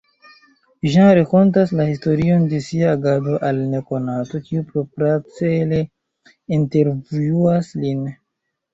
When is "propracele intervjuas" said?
4.75-7.75